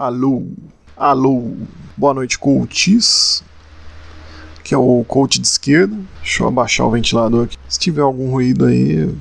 Alô, 0.00 0.44
alô, 0.96 1.52
boa 1.94 2.14
noite, 2.14 2.38
coaches. 2.38 3.44
Que 4.64 4.74
é 4.74 4.78
o 4.78 5.04
coach 5.06 5.38
de 5.38 5.46
esquerda. 5.46 5.94
Deixa 6.22 6.42
eu 6.42 6.48
abaixar 6.48 6.86
o 6.86 6.90
ventilador 6.90 7.44
aqui. 7.44 7.58
Se 7.68 7.78
tiver 7.78 8.00
algum 8.00 8.30
ruído 8.30 8.64
aí, 8.64 9.14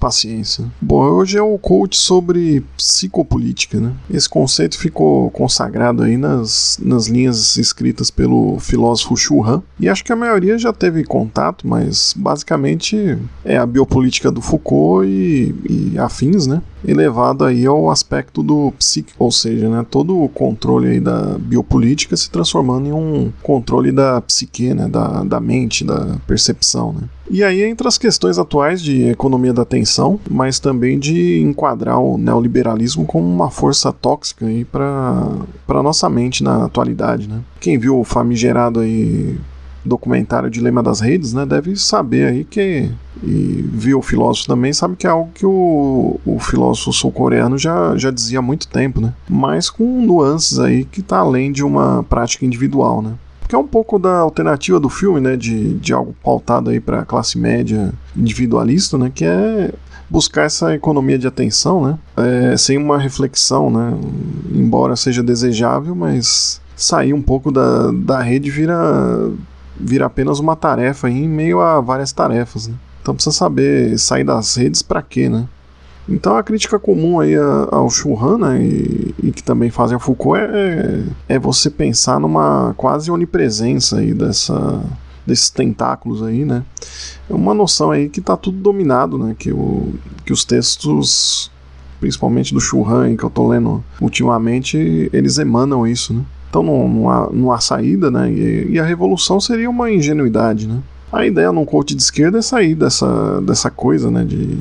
paciência. 0.00 0.64
Bom, 0.80 1.04
hoje 1.04 1.38
é 1.38 1.42
o 1.42 1.56
coach 1.56 1.96
sobre 1.96 2.64
psicopolítica, 2.76 3.78
né? 3.78 3.94
Esse 4.10 4.28
conceito 4.28 4.76
ficou 4.76 5.30
consagrado 5.30 6.02
aí 6.02 6.16
nas, 6.16 6.80
nas 6.82 7.06
linhas 7.06 7.56
escritas 7.56 8.10
pelo 8.10 8.58
filósofo 8.58 9.44
Han, 9.44 9.62
e 9.78 9.88
acho 9.88 10.04
que 10.04 10.12
a 10.12 10.16
maioria 10.16 10.58
já 10.58 10.72
teve 10.72 11.04
contato, 11.04 11.64
mas 11.64 12.12
basicamente 12.16 13.16
é 13.44 13.56
a 13.56 13.64
biopolítica 13.64 14.32
do 14.32 14.42
Foucault 14.42 15.06
e, 15.06 15.54
e 15.70 15.96
afins, 15.96 16.48
né? 16.48 16.60
Elevado 16.86 17.44
aí 17.44 17.66
ao 17.66 17.90
aspecto 17.90 18.42
do 18.42 18.72
psíquico, 18.78 19.24
ou 19.24 19.30
seja, 19.30 19.68
né, 19.68 19.84
todo 19.88 20.20
o 20.20 20.28
controle 20.28 20.88
aí 20.88 21.00
da 21.00 21.38
biopolítica 21.38 22.16
se 22.16 22.30
transformando 22.30 22.88
em 22.88 22.92
um 22.92 23.32
controle 23.42 23.92
da 23.92 24.20
psique, 24.20 24.74
né, 24.74 24.88
da, 24.88 25.22
da 25.24 25.40
mente, 25.40 25.84
da 25.84 26.16
percepção. 26.26 26.92
Né. 26.92 27.02
E 27.30 27.42
aí 27.42 27.62
entra 27.62 27.88
as 27.88 27.96
questões 27.96 28.38
atuais 28.38 28.82
de 28.82 29.04
economia 29.04 29.52
da 29.52 29.62
atenção, 29.62 30.18
mas 30.28 30.58
também 30.58 30.98
de 30.98 31.40
enquadrar 31.40 31.98
o 31.98 32.18
neoliberalismo 32.18 33.06
como 33.06 33.26
uma 33.26 33.50
força 33.50 33.92
tóxica 33.92 34.46
para 34.70 35.38
a 35.68 35.82
nossa 35.82 36.10
mente 36.10 36.42
na 36.42 36.64
atualidade. 36.64 37.28
Né. 37.28 37.40
Quem 37.60 37.78
viu 37.78 37.98
o 37.98 38.04
famigerado 38.04 38.80
aí 38.80 39.38
documentário 39.84 40.50
Dilema 40.50 40.82
das 40.82 41.00
Redes, 41.00 41.32
né, 41.32 41.44
deve 41.44 41.76
saber 41.76 42.28
aí 42.28 42.44
que 42.44 42.90
e 43.22 43.64
viu 43.72 43.98
o 43.98 44.02
filósofo 44.02 44.48
também, 44.48 44.72
sabe 44.72 44.96
que 44.96 45.06
é 45.06 45.10
algo 45.10 45.30
que 45.32 45.46
o, 45.46 46.18
o 46.26 46.38
filósofo 46.40 46.92
sul-coreano 46.92 47.56
já, 47.56 47.96
já 47.96 48.10
dizia 48.10 48.40
há 48.40 48.42
muito 48.42 48.66
tempo, 48.66 49.00
né? 49.00 49.14
Mas 49.28 49.70
com 49.70 49.84
nuances 50.04 50.58
aí 50.58 50.84
que 50.84 51.02
tá 51.02 51.18
além 51.18 51.52
de 51.52 51.62
uma 51.62 52.02
prática 52.02 52.44
individual, 52.44 53.00
né? 53.00 53.14
Que 53.48 53.54
é 53.54 53.58
um 53.58 53.66
pouco 53.66 53.98
da 53.98 54.18
alternativa 54.18 54.80
do 54.80 54.88
filme, 54.88 55.20
né? 55.20 55.36
De, 55.36 55.74
de 55.74 55.92
algo 55.92 56.14
pautado 56.22 56.70
aí 56.70 56.80
para 56.80 57.00
a 57.00 57.04
classe 57.04 57.38
média 57.38 57.92
individualista, 58.16 58.98
né? 58.98 59.12
Que 59.14 59.24
é 59.24 59.72
buscar 60.10 60.42
essa 60.42 60.74
economia 60.74 61.18
de 61.18 61.26
atenção, 61.26 61.84
né? 61.84 61.98
É, 62.16 62.56
sem 62.56 62.76
uma 62.76 62.98
reflexão, 62.98 63.70
né? 63.70 63.94
Embora 64.52 64.96
seja 64.96 65.22
desejável, 65.22 65.94
mas 65.94 66.60
sair 66.74 67.14
um 67.14 67.22
pouco 67.22 67.52
da, 67.52 67.92
da 67.92 68.20
rede 68.20 68.50
vira 68.50 69.30
vira 69.82 70.06
apenas 70.06 70.38
uma 70.38 70.54
tarefa 70.54 71.10
em 71.10 71.28
meio 71.28 71.60
a 71.60 71.80
várias 71.80 72.12
tarefas. 72.12 72.68
Né? 72.68 72.74
Então 73.02 73.14
precisa 73.14 73.34
saber 73.34 73.98
sair 73.98 74.24
das 74.24 74.54
redes 74.54 74.80
para 74.80 75.02
quê, 75.02 75.28
né? 75.28 75.46
Então 76.08 76.36
a 76.36 76.42
crítica 76.42 76.78
comum 76.78 77.20
aí 77.20 77.34
ao 77.70 77.88
Churran, 77.88 78.38
né, 78.38 78.60
e, 78.60 79.14
e, 79.22 79.30
que 79.30 79.42
também 79.42 79.70
fazem 79.70 79.96
a 79.96 80.00
Foucault, 80.00 80.40
é, 80.40 81.00
é 81.28 81.38
você 81.38 81.70
pensar 81.70 82.18
numa 82.18 82.74
quase 82.76 83.08
onipresença 83.08 83.98
aí 83.98 84.12
dessa, 84.12 84.82
desses 85.24 85.48
tentáculos 85.48 86.22
aí, 86.22 86.44
né? 86.44 86.64
É 87.30 87.32
uma 87.32 87.54
noção 87.54 87.92
aí 87.92 88.08
que 88.08 88.18
está 88.18 88.36
tudo 88.36 88.58
dominado, 88.58 89.16
né? 89.16 89.36
Que, 89.38 89.52
o, 89.52 89.94
que 90.24 90.32
os 90.32 90.44
textos, 90.44 91.50
principalmente 92.00 92.52
do 92.52 92.60
Churran, 92.60 93.16
que 93.16 93.24
eu 93.24 93.28
estou 93.28 93.48
lendo 93.48 93.82
ultimamente, 94.00 95.08
eles 95.12 95.38
emanam 95.38 95.86
isso, 95.86 96.12
né? 96.12 96.24
Então 96.52 96.62
não, 96.62 96.86
não, 96.86 97.08
há, 97.08 97.30
não 97.32 97.50
há 97.50 97.58
saída, 97.60 98.10
né? 98.10 98.30
E, 98.30 98.72
e, 98.72 98.78
a 98.78 98.84
revolução 98.84 99.40
seria 99.40 99.70
uma 99.70 99.90
ingenuidade, 99.90 100.68
né? 100.68 100.80
A 101.10 101.24
ideia 101.24 101.50
num 101.50 101.64
coach 101.64 101.94
de 101.94 102.02
esquerda 102.02 102.40
é 102.40 102.42
sair 102.42 102.74
dessa, 102.74 103.40
dessa 103.40 103.70
coisa, 103.70 104.10
né? 104.10 104.22
De 104.22 104.58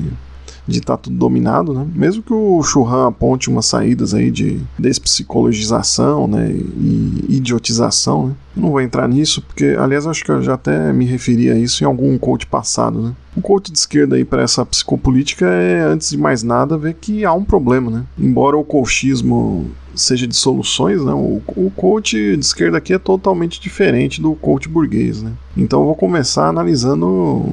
de 0.67 0.79
estar 0.79 0.97
tá 0.97 1.03
tudo 1.03 1.15
dominado, 1.15 1.73
né? 1.73 1.87
Mesmo 1.93 2.21
que 2.23 2.33
o 2.33 2.61
Churran 2.63 3.07
aponte 3.07 3.49
umas 3.49 3.65
saídas 3.65 4.13
aí 4.13 4.31
de 4.31 4.61
despsicologização, 4.77 6.27
né, 6.27 6.51
e 6.51 7.25
idiotização, 7.29 8.27
né? 8.27 8.35
não 8.55 8.71
vou 8.71 8.81
entrar 8.81 9.07
nisso, 9.07 9.41
porque, 9.41 9.75
aliás, 9.79 10.05
acho 10.05 10.23
que 10.23 10.31
eu 10.31 10.41
já 10.41 10.55
até 10.55 10.91
me 10.91 11.05
referi 11.05 11.49
a 11.49 11.57
isso 11.57 11.83
em 11.83 11.87
algum 11.87 12.17
coach 12.17 12.45
passado, 12.45 13.01
né? 13.01 13.13
O 13.35 13.41
coach 13.41 13.71
de 13.71 13.77
esquerda 13.77 14.17
aí 14.17 14.25
para 14.25 14.41
essa 14.41 14.65
psicopolítica 14.65 15.45
é, 15.45 15.83
antes 15.83 16.09
de 16.09 16.17
mais 16.17 16.43
nada, 16.43 16.77
ver 16.77 16.95
que 16.95 17.23
há 17.23 17.33
um 17.33 17.45
problema, 17.45 17.89
né? 17.89 18.03
Embora 18.19 18.57
o 18.57 18.63
coachismo 18.63 19.71
seja 19.95 20.27
de 20.27 20.35
soluções, 20.35 21.03
né? 21.03 21.13
O, 21.13 21.41
o 21.55 21.71
coach 21.75 22.15
de 22.15 22.45
esquerda 22.45 22.77
aqui 22.77 22.93
é 22.93 22.99
totalmente 22.99 23.59
diferente 23.59 24.21
do 24.21 24.33
coach 24.35 24.67
burguês, 24.67 25.21
né? 25.21 25.31
Então 25.55 25.79
eu 25.81 25.85
vou 25.85 25.95
começar 25.95 26.47
analisando 26.47 27.45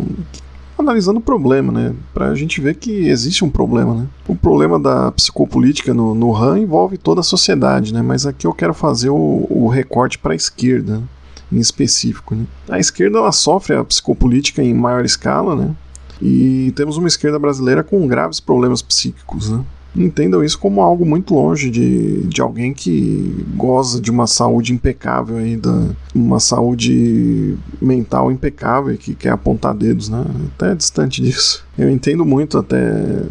analisando 0.82 1.18
o 1.18 1.22
problema, 1.22 1.72
né? 1.72 1.94
Pra 2.14 2.34
gente 2.34 2.60
ver 2.60 2.74
que 2.74 3.08
existe 3.08 3.44
um 3.44 3.50
problema, 3.50 3.94
né? 3.94 4.06
O 4.26 4.34
problema 4.34 4.78
da 4.78 5.12
psicopolítica 5.12 5.92
no, 5.92 6.14
no 6.14 6.30
RAM 6.30 6.58
envolve 6.58 6.96
toda 6.96 7.20
a 7.20 7.24
sociedade, 7.24 7.92
né? 7.92 8.02
Mas 8.02 8.26
aqui 8.26 8.46
eu 8.46 8.54
quero 8.54 8.74
fazer 8.74 9.10
o, 9.10 9.46
o 9.50 9.68
recorte 9.68 10.18
para 10.18 10.32
a 10.32 10.36
esquerda, 10.36 11.02
em 11.50 11.58
específico. 11.58 12.34
Né? 12.34 12.44
A 12.68 12.78
esquerda 12.78 13.18
ela 13.18 13.32
sofre 13.32 13.74
a 13.74 13.84
psicopolítica 13.84 14.62
em 14.62 14.74
maior 14.74 15.04
escala, 15.04 15.56
né? 15.56 15.74
E 16.20 16.72
temos 16.74 16.96
uma 16.96 17.08
esquerda 17.08 17.38
brasileira 17.38 17.84
com 17.84 18.06
graves 18.06 18.40
problemas 18.40 18.82
psíquicos, 18.82 19.50
né? 19.50 19.64
Entendam 19.96 20.44
isso 20.44 20.58
como 20.58 20.80
algo 20.80 21.04
muito 21.04 21.34
longe 21.34 21.70
de, 21.70 22.26
de 22.26 22.40
alguém 22.40 22.72
que 22.72 23.46
goza 23.56 24.00
de 24.00 24.10
uma 24.10 24.26
saúde 24.26 24.72
impecável 24.72 25.36
ainda, 25.36 25.96
uma 26.14 26.40
saúde 26.40 27.56
mental 27.80 28.30
impecável 28.30 28.96
que 28.96 29.14
quer 29.14 29.30
apontar 29.30 29.74
dedos, 29.74 30.08
né? 30.08 30.24
Até 30.54 30.74
distante 30.74 31.22
disso. 31.22 31.64
Eu 31.76 31.90
entendo 31.90 32.24
muito 32.24 32.58
até 32.58 33.24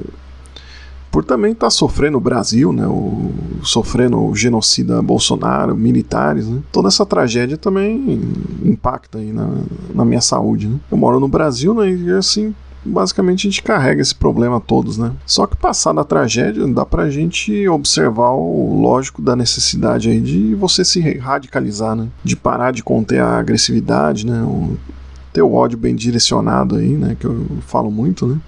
por 1.11 1.23
também 1.23 1.53
estar 1.53 1.67
tá 1.67 1.71
sofrendo 1.71 2.17
o 2.17 2.21
Brasil, 2.21 2.71
né, 2.71 2.85
o, 2.85 3.31
sofrendo 3.63 4.23
o 4.23 4.35
genocida 4.35 5.01
Bolsonaro, 5.01 5.75
militares, 5.75 6.47
né, 6.47 6.61
toda 6.71 6.89
essa 6.89 7.05
tragédia 7.05 7.57
também 7.57 8.21
impacta 8.63 9.17
aí 9.17 9.31
na, 9.31 9.49
na 9.95 10.05
minha 10.05 10.21
saúde. 10.21 10.67
Né. 10.67 10.79
Eu 10.91 10.97
moro 10.97 11.19
no 11.19 11.27
Brasil, 11.27 11.73
né, 11.73 11.89
e 11.89 12.11
assim 12.11 12.53
basicamente 12.87 13.47
a 13.47 13.49
gente 13.49 13.61
carrega 13.61 14.01
esse 14.01 14.15
problema 14.15 14.59
todos, 14.59 14.97
né? 14.97 15.11
Só 15.25 15.45
que 15.45 15.55
passada 15.55 16.01
a 16.01 16.03
tragédia, 16.03 16.65
dá 16.67 16.85
pra 16.85 17.09
gente 17.09 17.67
observar 17.67 18.31
o 18.31 18.79
lógico 18.81 19.21
da 19.21 19.35
necessidade 19.35 20.09
aí 20.09 20.19
de 20.19 20.55
você 20.55 20.83
se 20.83 20.99
radicalizar, 21.17 21.95
né? 21.95 22.07
De 22.23 22.35
parar 22.35 22.71
de 22.71 22.83
conter 22.83 23.21
a 23.21 23.37
agressividade, 23.37 24.25
né? 24.25 24.41
O, 24.43 24.77
ter 25.33 25.41
o 25.41 25.53
ódio 25.53 25.77
bem 25.77 25.95
direcionado 25.95 26.77
aí, 26.77 26.89
né? 26.89 27.15
Que 27.19 27.25
eu 27.25 27.45
falo 27.61 27.91
muito, 27.91 28.25
né? 28.25 28.39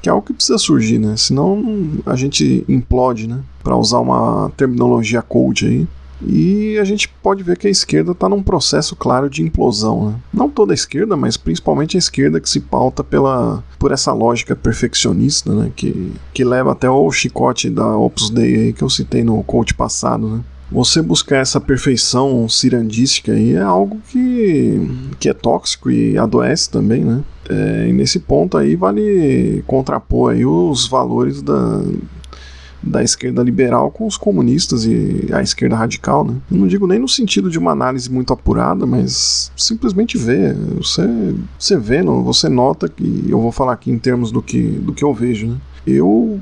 Que 0.00 0.08
é 0.08 0.12
algo 0.12 0.26
que 0.26 0.32
precisa 0.32 0.58
surgir, 0.58 0.98
né? 0.98 1.16
Senão 1.16 2.02
a 2.04 2.16
gente 2.16 2.64
implode, 2.68 3.26
né? 3.26 3.40
Para 3.62 3.76
usar 3.76 3.98
uma 4.00 4.50
terminologia 4.56 5.22
coach 5.22 5.66
aí. 5.66 5.88
E 6.26 6.78
a 6.78 6.84
gente 6.84 7.08
pode 7.08 7.42
ver 7.42 7.56
que 7.58 7.66
a 7.66 7.70
esquerda 7.70 8.12
está 8.12 8.28
num 8.28 8.42
processo 8.42 8.94
claro 8.94 9.28
de 9.28 9.42
implosão. 9.42 10.10
Né? 10.10 10.14
Não 10.32 10.48
toda 10.48 10.72
a 10.72 10.74
esquerda, 10.74 11.16
mas 11.16 11.36
principalmente 11.36 11.96
a 11.96 11.98
esquerda 11.98 12.40
que 12.40 12.48
se 12.48 12.60
pauta 12.60 13.02
pela, 13.02 13.62
por 13.78 13.92
essa 13.92 14.12
lógica 14.12 14.54
perfeccionista, 14.54 15.52
né? 15.54 15.72
que, 15.74 16.12
que 16.32 16.44
leva 16.44 16.72
até 16.72 16.88
o 16.88 17.10
chicote 17.10 17.68
da 17.68 17.96
Opus 17.96 18.30
Dei 18.30 18.72
que 18.72 18.82
eu 18.82 18.90
citei 18.90 19.24
no 19.24 19.42
coach 19.42 19.74
passado. 19.74 20.28
Né? 20.28 20.40
Você 20.70 21.02
buscar 21.02 21.36
essa 21.36 21.60
perfeição 21.60 22.48
cirandística 22.48 23.32
aí 23.32 23.54
é 23.54 23.60
algo 23.60 24.00
que, 24.08 24.80
que 25.20 25.28
é 25.28 25.34
tóxico 25.34 25.90
e 25.90 26.16
adoece 26.16 26.70
também, 26.70 27.04
né? 27.04 27.22
É, 27.50 27.88
e 27.88 27.92
nesse 27.92 28.20
ponto 28.20 28.56
aí 28.56 28.74
vale 28.76 29.62
contrapor 29.66 30.32
aí 30.32 30.46
os 30.46 30.88
valores 30.88 31.42
da, 31.42 31.82
da 32.82 33.02
esquerda 33.02 33.42
liberal 33.42 33.90
com 33.90 34.06
os 34.06 34.16
comunistas 34.16 34.84
e 34.84 35.28
a 35.32 35.40
esquerda 35.40 35.76
radical, 35.76 36.24
né? 36.24 36.34
Eu 36.50 36.58
não 36.58 36.66
digo 36.66 36.86
nem 36.86 36.98
no 36.98 37.08
sentido 37.08 37.48
de 37.48 37.58
uma 37.58 37.70
análise 37.70 38.10
muito 38.10 38.32
apurada, 38.32 38.84
mas 38.84 39.52
simplesmente 39.56 40.18
ver. 40.18 40.54
Você, 40.76 41.02
você 41.58 41.76
vê, 41.78 42.02
você 42.02 42.48
nota 42.48 42.88
que 42.88 43.26
eu 43.28 43.40
vou 43.40 43.52
falar 43.52 43.74
aqui 43.74 43.90
em 43.90 43.98
termos 43.98 44.32
do 44.32 44.42
que, 44.42 44.62
do 44.62 44.92
que 44.92 45.04
eu 45.04 45.14
vejo, 45.14 45.46
né? 45.46 45.56
Eu 45.86 46.40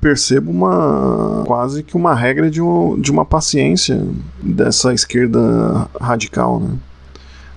percebo 0.00 0.50
uma 0.50 1.44
quase 1.46 1.82
que 1.82 1.96
uma 1.96 2.14
regra 2.14 2.50
de, 2.50 2.60
um, 2.60 2.98
de 3.00 3.10
uma 3.10 3.24
paciência 3.24 4.06
dessa 4.42 4.92
esquerda 4.94 5.88
radical, 6.00 6.60
né? 6.60 6.70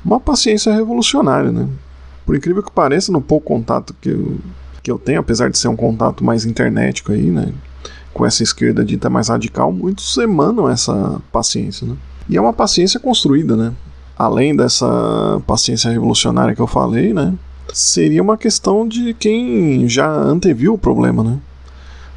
Uma 0.03 0.19
paciência 0.19 0.73
revolucionária, 0.73 1.51
né? 1.51 1.67
Por 2.25 2.35
incrível 2.35 2.63
que 2.63 2.71
pareça, 2.71 3.11
no 3.11 3.21
pouco 3.21 3.47
contato 3.47 3.95
que 3.99 4.09
eu, 4.09 4.37
que 4.83 4.91
eu 4.91 4.97
tenho, 4.97 5.19
apesar 5.19 5.49
de 5.49 5.57
ser 5.57 5.67
um 5.67 5.75
contato 5.75 6.23
mais 6.23 6.45
internetico 6.45 7.11
aí, 7.11 7.31
né? 7.31 7.53
Com 8.15 8.25
essa 8.25 8.41
esquerda 8.41 8.83
dita 8.85 9.09
mais 9.09 9.27
radical, 9.27 9.73
muitos 9.73 10.17
emanam 10.17 10.69
essa 10.69 11.21
paciência. 11.33 11.85
Né? 11.85 11.97
E 12.29 12.37
é 12.37 12.41
uma 12.41 12.53
paciência 12.53 12.97
construída, 12.97 13.57
né? 13.57 13.73
Além 14.17 14.55
dessa 14.55 15.41
paciência 15.45 15.91
revolucionária 15.91 16.55
que 16.55 16.61
eu 16.61 16.65
falei, 16.65 17.13
né? 17.13 17.33
Seria 17.73 18.23
uma 18.23 18.37
questão 18.37 18.87
de 18.87 19.13
quem 19.13 19.89
já 19.89 20.09
anteviu 20.09 20.75
o 20.75 20.77
problema, 20.77 21.25
né? 21.25 21.37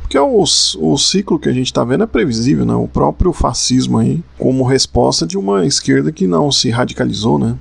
Porque 0.02 0.16
o, 0.16 0.40
o 0.40 0.96
ciclo 0.96 1.36
que 1.36 1.48
a 1.48 1.52
gente 1.52 1.66
está 1.66 1.82
vendo 1.82 2.04
é 2.04 2.06
previsível, 2.06 2.64
né? 2.64 2.76
O 2.76 2.86
próprio 2.86 3.32
fascismo 3.32 3.98
aí, 3.98 4.22
como 4.38 4.62
resposta 4.62 5.26
de 5.26 5.36
uma 5.36 5.66
esquerda 5.66 6.12
que 6.12 6.28
não 6.28 6.52
se 6.52 6.70
radicalizou, 6.70 7.40
né? 7.40 7.56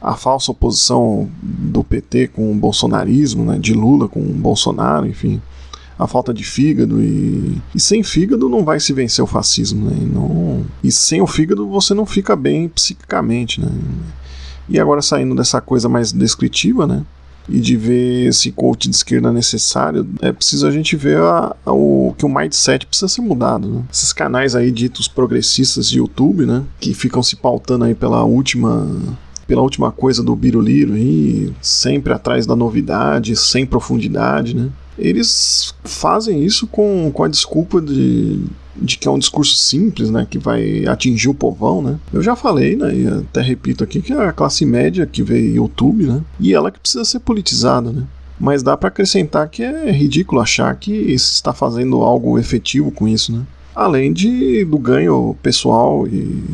A 0.00 0.14
falsa 0.14 0.52
oposição 0.52 1.28
do 1.42 1.82
PT 1.82 2.28
com 2.28 2.52
o 2.52 2.54
bolsonarismo, 2.54 3.44
né? 3.44 3.58
De 3.58 3.74
Lula 3.74 4.06
com 4.06 4.20
o 4.20 4.32
Bolsonaro, 4.32 5.08
enfim 5.08 5.42
a 5.98 6.06
falta 6.06 6.32
de 6.32 6.44
fígado 6.44 7.02
e, 7.02 7.60
e 7.74 7.80
sem 7.80 8.02
fígado 8.02 8.48
não 8.48 8.64
vai 8.64 8.78
se 8.78 8.92
vencer 8.92 9.22
o 9.22 9.26
fascismo, 9.26 9.90
né? 9.90 9.96
E, 10.00 10.04
não, 10.04 10.64
e 10.82 10.92
sem 10.92 11.20
o 11.20 11.26
fígado 11.26 11.66
você 11.68 11.92
não 11.92 12.06
fica 12.06 12.36
bem 12.36 12.68
psiquicamente, 12.68 13.60
né? 13.60 13.68
E 14.68 14.78
agora 14.78 15.02
saindo 15.02 15.34
dessa 15.34 15.60
coisa 15.60 15.88
mais 15.88 16.12
descritiva, 16.12 16.86
né? 16.86 17.04
E 17.48 17.60
de 17.60 17.76
ver 17.76 18.26
esse 18.26 18.52
coach 18.52 18.90
de 18.90 18.94
esquerda 18.94 19.32
necessário, 19.32 20.06
é 20.20 20.30
preciso 20.30 20.66
a 20.66 20.70
gente 20.70 20.94
ver 20.94 21.16
a, 21.16 21.56
a, 21.64 21.72
o, 21.72 22.14
que 22.16 22.26
o 22.26 22.28
mindset 22.28 22.84
precisa 22.84 23.08
ser 23.08 23.22
mudado. 23.22 23.66
Né? 23.66 23.82
Esses 23.90 24.12
canais 24.12 24.54
aí 24.54 24.70
ditos 24.70 25.08
progressistas 25.08 25.88
de 25.88 25.96
YouTube, 25.96 26.44
né? 26.44 26.62
Que 26.78 26.92
ficam 26.92 27.22
se 27.22 27.36
pautando 27.36 27.84
aí 27.84 27.94
pela 27.94 28.22
última 28.22 28.86
pela 29.48 29.62
última 29.62 29.90
coisa 29.90 30.22
do 30.22 30.36
Biruliro 30.36 30.92
aí, 30.92 31.50
sempre 31.62 32.12
atrás 32.12 32.46
da 32.46 32.54
novidade, 32.54 33.34
sem 33.34 33.64
profundidade, 33.64 34.54
né? 34.54 34.68
Eles 34.98 35.74
fazem 35.84 36.44
isso 36.44 36.66
com, 36.66 37.10
com 37.14 37.24
a 37.24 37.28
desculpa 37.28 37.80
de, 37.80 38.44
de 38.76 38.98
que 38.98 39.08
é 39.08 39.10
um 39.10 39.18
discurso 39.18 39.56
simples, 39.56 40.10
né, 40.10 40.26
que 40.28 40.38
vai 40.38 40.84
atingir 40.86 41.30
o 41.30 41.34
povão, 41.34 41.80
né? 41.80 41.98
Eu 42.12 42.22
já 42.22 42.36
falei, 42.36 42.76
né, 42.76 42.94
e 42.94 43.06
até 43.06 43.40
repito 43.40 43.82
aqui 43.82 44.02
que 44.02 44.12
é 44.12 44.26
a 44.26 44.32
classe 44.32 44.66
média 44.66 45.06
que 45.06 45.22
vê 45.22 45.40
YouTube, 45.40 46.04
né, 46.04 46.22
e 46.38 46.52
ela 46.52 46.70
que 46.70 46.78
precisa 46.78 47.04
ser 47.04 47.20
politizada, 47.20 47.90
né? 47.90 48.02
Mas 48.38 48.62
dá 48.62 48.76
para 48.76 48.88
acrescentar 48.88 49.48
que 49.48 49.62
é 49.62 49.90
ridículo 49.90 50.42
achar 50.42 50.76
que 50.76 51.18
se 51.18 51.34
está 51.34 51.54
fazendo 51.54 52.02
algo 52.02 52.38
efetivo 52.38 52.90
com 52.90 53.08
isso, 53.08 53.32
né? 53.32 53.46
Além 53.74 54.12
de 54.12 54.64
do 54.64 54.78
ganho 54.78 55.34
pessoal 55.42 56.06
e 56.06 56.44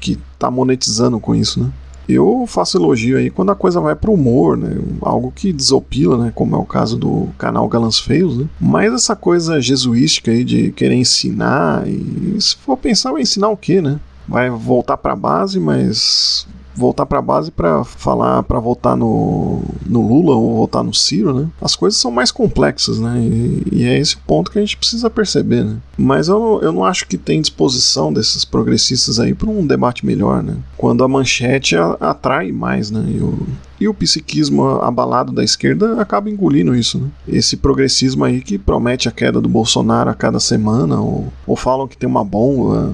que 0.00 0.18
está 0.34 0.50
monetizando 0.50 1.20
com 1.20 1.34
isso, 1.34 1.62
né? 1.62 1.70
Eu 2.08 2.44
faço 2.46 2.76
elogio 2.76 3.16
aí 3.16 3.30
quando 3.30 3.50
a 3.50 3.54
coisa 3.54 3.80
vai 3.80 3.94
pro 3.94 4.12
humor, 4.12 4.56
né? 4.56 4.76
Algo 5.00 5.32
que 5.34 5.52
desopila, 5.52 6.18
né? 6.18 6.32
Como 6.34 6.56
é 6.56 6.58
o 6.58 6.64
caso 6.64 6.96
do 6.96 7.28
canal 7.38 7.68
Galãs 7.68 7.98
Feios, 7.98 8.36
né? 8.36 8.46
Mas 8.60 8.92
essa 8.92 9.14
coisa 9.14 9.60
jesuística 9.60 10.30
aí 10.30 10.44
de 10.44 10.72
querer 10.72 10.94
ensinar, 10.94 11.86
e 11.88 12.36
se 12.40 12.56
for 12.56 12.76
pensar, 12.76 13.12
vai 13.12 13.22
ensinar 13.22 13.48
o 13.48 13.56
quê, 13.56 13.80
né? 13.80 14.00
Vai 14.26 14.50
voltar 14.50 14.96
pra 14.96 15.16
base, 15.16 15.58
mas 15.58 16.46
voltar 16.74 17.06
para 17.06 17.18
a 17.18 17.22
base 17.22 17.50
para 17.50 17.84
falar 17.84 18.42
para 18.42 18.58
votar 18.58 18.96
no, 18.96 19.62
no 19.86 20.06
Lula 20.06 20.34
ou 20.34 20.56
votar 20.56 20.82
no 20.82 20.94
Ciro, 20.94 21.34
né? 21.34 21.48
As 21.60 21.76
coisas 21.76 22.00
são 22.00 22.10
mais 22.10 22.30
complexas, 22.30 22.98
né? 22.98 23.20
E, 23.20 23.62
e 23.72 23.84
é 23.84 23.98
esse 23.98 24.16
ponto 24.16 24.50
que 24.50 24.58
a 24.58 24.62
gente 24.62 24.76
precisa 24.76 25.10
perceber, 25.10 25.64
né? 25.64 25.76
Mas 25.96 26.28
eu, 26.28 26.60
eu 26.62 26.72
não 26.72 26.84
acho 26.84 27.06
que 27.06 27.18
tem 27.18 27.40
disposição 27.40 28.12
desses 28.12 28.44
progressistas 28.44 29.20
aí 29.20 29.34
para 29.34 29.50
um 29.50 29.66
debate 29.66 30.04
melhor, 30.04 30.42
né? 30.42 30.56
Quando 30.76 31.04
a 31.04 31.08
manchete 31.08 31.76
a, 31.76 31.96
atrai 32.00 32.52
mais, 32.52 32.90
né? 32.90 33.04
E 33.08 33.20
o, 33.20 33.46
e 33.80 33.88
o 33.88 33.94
psiquismo 33.94 34.64
abalado 34.80 35.32
da 35.32 35.42
esquerda 35.42 36.00
acaba 36.00 36.30
engolindo 36.30 36.74
isso, 36.74 36.98
né? 36.98 37.08
Esse 37.26 37.56
progressismo 37.56 38.24
aí 38.24 38.40
que 38.40 38.58
promete 38.58 39.08
a 39.08 39.12
queda 39.12 39.40
do 39.40 39.48
Bolsonaro 39.48 40.10
a 40.10 40.14
cada 40.14 40.40
semana, 40.40 41.00
ou, 41.00 41.32
ou 41.46 41.56
falam 41.56 41.88
que 41.88 41.96
tem 41.96 42.08
uma 42.08 42.24
bomba 42.24 42.92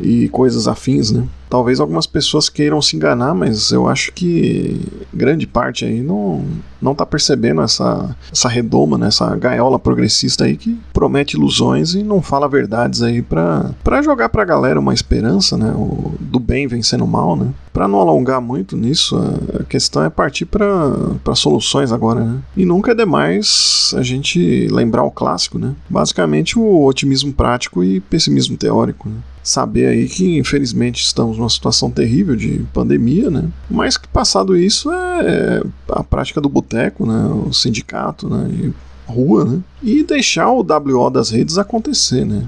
e 0.00 0.28
coisas 0.28 0.68
afins, 0.68 1.10
né? 1.10 1.24
Talvez 1.48 1.80
algumas 1.80 2.06
pessoas 2.06 2.48
queiram 2.50 2.80
se 2.82 2.94
enganar, 2.94 3.34
mas 3.34 3.70
eu 3.70 3.88
acho 3.88 4.12
que 4.12 4.80
grande 5.12 5.46
parte 5.46 5.84
aí 5.84 6.02
não, 6.02 6.44
não 6.80 6.94
tá 6.94 7.06
percebendo 7.06 7.62
essa, 7.62 8.14
essa 8.30 8.48
redoma, 8.48 8.98
né, 8.98 9.08
essa 9.08 9.34
gaiola 9.34 9.78
progressista 9.78 10.44
aí 10.44 10.58
que 10.58 10.78
promete 10.92 11.36
ilusões 11.36 11.94
e 11.94 12.02
não 12.02 12.20
fala 12.20 12.46
verdades 12.48 13.00
aí 13.02 13.22
pra, 13.22 13.70
pra 13.82 14.02
jogar 14.02 14.28
pra 14.28 14.44
galera 14.44 14.78
uma 14.78 14.92
esperança, 14.92 15.56
né, 15.56 15.72
o, 15.74 16.12
do 16.20 16.38
bem 16.38 16.66
vencendo 16.66 17.04
o 17.04 17.08
mal, 17.08 17.34
né. 17.34 17.48
Pra 17.72 17.88
não 17.88 18.00
alongar 18.00 18.42
muito 18.42 18.76
nisso, 18.76 19.16
a, 19.16 19.60
a 19.60 19.64
questão 19.64 20.04
é 20.04 20.10
partir 20.10 20.44
para 20.44 21.34
soluções 21.34 21.92
agora, 21.92 22.20
né. 22.24 22.40
E 22.54 22.66
nunca 22.66 22.92
é 22.92 22.94
demais 22.94 23.94
a 23.96 24.02
gente 24.02 24.68
lembrar 24.70 25.04
o 25.04 25.10
clássico, 25.10 25.58
né. 25.58 25.74
Basicamente 25.88 26.58
o 26.58 26.84
otimismo 26.84 27.32
prático 27.32 27.82
e 27.82 28.00
pessimismo 28.00 28.54
teórico, 28.54 29.08
né 29.08 29.16
saber 29.48 29.86
aí 29.86 30.08
que 30.08 30.38
infelizmente 30.38 31.02
estamos 31.02 31.38
numa 31.38 31.48
situação 31.48 31.90
terrível 31.90 32.36
de 32.36 32.66
pandemia, 32.72 33.30
né? 33.30 33.48
Mas 33.70 33.96
que 33.96 34.06
passado 34.06 34.56
isso 34.56 34.90
é 34.92 35.62
a 35.88 36.04
prática 36.04 36.40
do 36.40 36.48
boteco, 36.48 37.06
né? 37.06 37.24
O 37.46 37.52
sindicato, 37.52 38.28
né? 38.28 38.48
E 38.50 38.72
rua, 39.10 39.44
né? 39.44 39.60
E 39.82 40.02
deixar 40.04 40.50
o 40.50 40.60
WO 40.60 41.10
das 41.10 41.30
redes 41.30 41.56
acontecer, 41.56 42.26
né? 42.26 42.46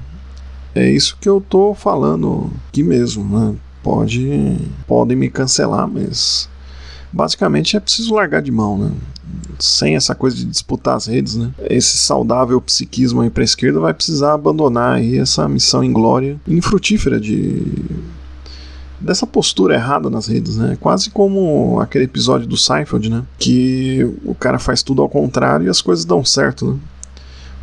É 0.75 0.91
isso 0.91 1.17
que 1.21 1.29
eu 1.29 1.41
tô 1.41 1.75
falando 1.75 2.51
aqui 2.69 2.83
mesmo, 2.83 3.25
né? 3.25 3.55
Pode, 3.83 4.59
podem 4.87 5.17
me 5.17 5.31
cancelar, 5.31 5.89
mas 5.89 6.49
basicamente 7.13 7.77
é 7.77 7.81
preciso 7.81 8.15
largar 8.15 8.43
de 8.43 8.51
mão, 8.51 8.79
né? 8.79 8.93
sem 9.59 9.95
essa 9.95 10.15
coisa 10.15 10.37
de 10.37 10.45
disputar 10.45 10.97
as 10.97 11.07
redes, 11.07 11.37
né? 11.37 11.53
Esse 11.69 11.99
saudável 11.99 12.61
psiquismo 12.61 13.21
aí 13.21 13.31
pra 13.31 13.45
esquerda 13.45 13.79
vai 13.79 13.93
precisar 13.93 14.35
abandonar 14.35 14.97
aí 14.97 15.19
essa 15.19 15.47
missão 15.49 15.85
inglória 15.85 16.41
infrutífera 16.49 17.21
de 17.21 17.63
dessa 19.01 19.27
postura 19.27 19.75
errada 19.75 20.11
nas 20.11 20.27
redes, 20.27 20.57
né? 20.57 20.77
Quase 20.79 21.11
como 21.11 21.81
aquele 21.81 22.05
episódio 22.05 22.47
do 22.47 22.57
Seinfeld, 22.57 23.09
né? 23.09 23.23
Que 23.39 24.03
o 24.25 24.35
cara 24.35 24.59
faz 24.59 24.83
tudo 24.83 25.01
ao 25.01 25.09
contrário 25.09 25.67
e 25.67 25.71
as 25.71 25.81
coisas 25.81 26.05
dão 26.05 26.25
certo, 26.25 26.73
né? 26.73 26.79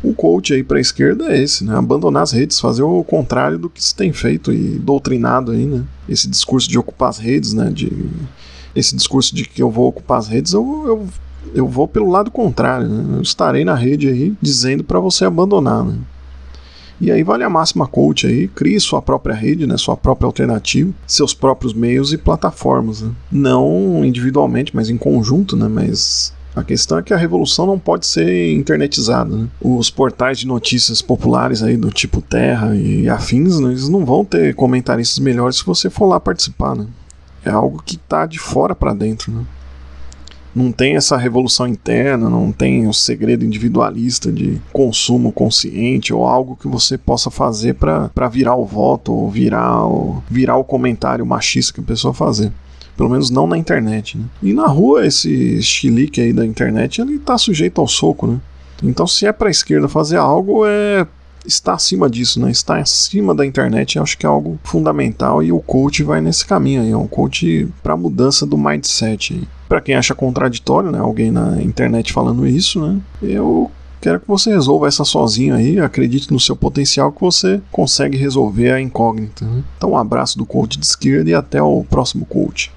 O 0.02 0.14
coach 0.14 0.52
aí 0.52 0.62
para 0.62 0.78
a 0.78 0.80
esquerda 0.80 1.26
é 1.26 1.40
esse, 1.40 1.64
né? 1.64 1.76
Abandonar 1.76 2.22
as 2.22 2.32
redes, 2.32 2.58
fazer 2.58 2.82
o 2.82 3.04
contrário 3.04 3.58
do 3.58 3.68
que 3.68 3.82
se 3.82 3.94
tem 3.94 4.12
feito 4.12 4.52
e 4.52 4.78
doutrinado 4.78 5.52
aí, 5.52 5.64
né? 5.64 5.84
Esse 6.08 6.28
discurso 6.28 6.68
de 6.68 6.78
ocupar 6.78 7.08
as 7.10 7.18
redes, 7.18 7.52
né? 7.52 7.70
De 7.70 7.90
esse 8.74 8.94
discurso 8.94 9.34
de 9.34 9.44
que 9.44 9.62
eu 9.62 9.70
vou 9.70 9.88
ocupar 9.88 10.18
as 10.18 10.28
redes, 10.28 10.52
eu, 10.52 10.84
eu 10.86 11.08
eu 11.54 11.66
vou 11.66 11.88
pelo 11.88 12.10
lado 12.10 12.30
contrário, 12.30 12.88
né? 12.88 13.16
eu 13.16 13.22
estarei 13.22 13.64
na 13.64 13.74
rede 13.74 14.08
aí 14.08 14.34
dizendo 14.40 14.84
para 14.84 15.00
você 15.00 15.24
abandonar. 15.24 15.84
Né? 15.84 15.98
E 17.00 17.12
aí 17.12 17.22
vale 17.22 17.44
a 17.44 17.50
máxima 17.50 17.86
coach 17.86 18.26
aí, 18.26 18.48
crie 18.48 18.78
sua 18.80 19.00
própria 19.00 19.34
rede, 19.34 19.66
né, 19.66 19.76
sua 19.76 19.96
própria 19.96 20.26
alternativa, 20.26 20.92
seus 21.06 21.32
próprios 21.32 21.72
meios 21.72 22.12
e 22.12 22.18
plataformas. 22.18 23.02
Né? 23.02 23.12
Não 23.30 24.04
individualmente, 24.04 24.74
mas 24.74 24.90
em 24.90 24.96
conjunto, 24.96 25.56
né? 25.56 25.68
Mas 25.68 26.34
a 26.56 26.64
questão 26.64 26.98
é 26.98 27.02
que 27.02 27.14
a 27.14 27.16
revolução 27.16 27.66
não 27.66 27.78
pode 27.78 28.04
ser 28.04 28.52
internetizada. 28.52 29.34
Né? 29.34 29.48
Os 29.60 29.90
portais 29.90 30.40
de 30.40 30.46
notícias 30.46 31.00
populares 31.00 31.62
aí 31.62 31.76
do 31.76 31.90
tipo 31.90 32.20
Terra 32.20 32.74
e 32.74 33.08
afins, 33.08 33.60
né, 33.60 33.68
eles 33.68 33.88
não 33.88 34.04
vão 34.04 34.24
ter 34.24 34.54
comentaristas 34.56 35.20
melhores 35.20 35.58
se 35.58 35.64
você 35.64 35.88
for 35.88 36.06
lá 36.06 36.18
participar. 36.18 36.74
Né? 36.74 36.86
É 37.44 37.50
algo 37.50 37.82
que 37.84 37.96
está 37.96 38.26
de 38.26 38.38
fora 38.38 38.74
para 38.74 38.92
dentro. 38.92 39.32
Né? 39.32 39.44
não 40.58 40.72
tem 40.72 40.96
essa 40.96 41.16
revolução 41.16 41.66
interna, 41.66 42.28
não 42.28 42.50
tem 42.50 42.86
o 42.86 42.92
segredo 42.92 43.44
individualista 43.44 44.32
de 44.32 44.60
consumo 44.72 45.30
consciente 45.30 46.12
ou 46.12 46.26
algo 46.26 46.56
que 46.56 46.66
você 46.66 46.98
possa 46.98 47.30
fazer 47.30 47.74
para 47.74 48.28
virar 48.28 48.56
o 48.56 48.64
voto 48.64 49.12
ou 49.12 49.30
virar 49.30 49.86
o, 49.86 50.22
virar 50.28 50.56
o 50.56 50.64
comentário 50.64 51.24
machista 51.24 51.74
que 51.74 51.80
a 51.80 51.84
pessoa 51.84 52.12
fazer. 52.12 52.52
Pelo 52.96 53.10
menos 53.10 53.30
não 53.30 53.46
na 53.46 53.56
internet, 53.56 54.18
né? 54.18 54.24
E 54.42 54.52
na 54.52 54.66
rua, 54.66 55.06
esse 55.06 55.62
chilique 55.62 56.20
aí 56.20 56.32
da 56.32 56.44
internet, 56.44 57.00
ele 57.00 57.18
tá 57.20 57.38
sujeito 57.38 57.80
ao 57.80 57.86
soco, 57.86 58.26
né? 58.26 58.40
Então, 58.82 59.06
se 59.06 59.24
é 59.24 59.32
para 59.32 59.48
a 59.48 59.50
esquerda 59.50 59.88
fazer 59.88 60.16
algo, 60.16 60.66
é 60.66 61.06
está 61.46 61.74
acima 61.74 62.08
disso, 62.08 62.40
né? 62.40 62.50
Está 62.50 62.76
acima 62.76 63.34
da 63.34 63.44
internet, 63.44 63.98
acho 63.98 64.16
que 64.18 64.26
é 64.26 64.28
algo 64.28 64.58
fundamental 64.62 65.42
e 65.42 65.52
o 65.52 65.60
coach 65.60 66.02
vai 66.02 66.20
nesse 66.20 66.46
caminho 66.46 66.82
aí, 66.82 66.90
é 66.90 66.96
um 66.96 67.06
coach 67.06 67.68
para 67.82 67.96
mudança 67.96 68.46
do 68.46 68.58
mindset. 68.58 69.46
Para 69.68 69.80
quem 69.80 69.94
acha 69.94 70.14
contraditório, 70.14 70.90
né, 70.90 70.98
alguém 70.98 71.30
na 71.30 71.60
internet 71.62 72.12
falando 72.12 72.46
isso, 72.46 72.80
né? 72.80 73.00
Eu 73.22 73.70
quero 74.00 74.20
que 74.20 74.28
você 74.28 74.50
resolva 74.50 74.88
essa 74.88 75.04
sozinho 75.04 75.54
aí, 75.54 75.78
acredite 75.78 76.32
no 76.32 76.40
seu 76.40 76.56
potencial 76.56 77.12
que 77.12 77.20
você 77.20 77.60
consegue 77.70 78.16
resolver 78.16 78.70
a 78.70 78.80
incógnita. 78.80 79.44
Né? 79.44 79.62
Então, 79.76 79.90
um 79.90 79.96
abraço 79.96 80.38
do 80.38 80.46
coach 80.46 80.78
de 80.78 80.86
esquerda 80.86 81.30
e 81.30 81.34
até 81.34 81.62
o 81.62 81.84
próximo 81.84 82.24
coach. 82.24 82.72